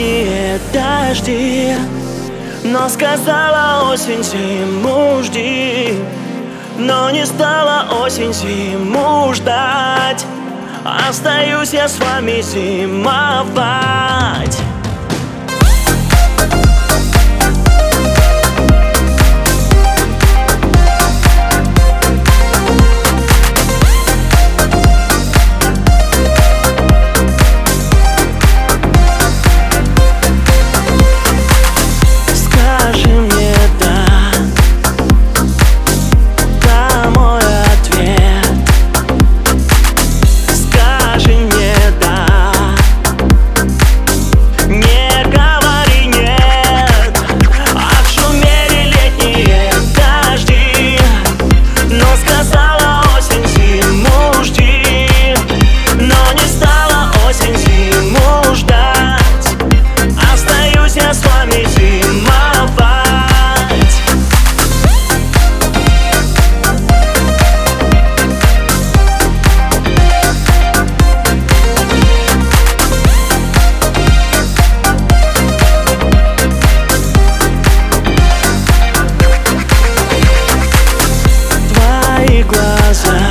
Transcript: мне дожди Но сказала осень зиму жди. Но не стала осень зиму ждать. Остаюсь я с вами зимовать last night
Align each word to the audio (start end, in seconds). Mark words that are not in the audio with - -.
мне 0.00 0.58
дожди 0.72 1.74
Но 2.64 2.88
сказала 2.88 3.90
осень 3.92 4.22
зиму 4.22 5.22
жди. 5.22 5.98
Но 6.78 7.10
не 7.10 7.26
стала 7.26 7.86
осень 8.02 8.32
зиму 8.32 9.32
ждать. 9.34 10.24
Остаюсь 11.08 11.72
я 11.74 11.88
с 11.88 11.98
вами 11.98 12.40
зимовать 12.40 13.79
last 82.90 83.06
night 83.06 83.29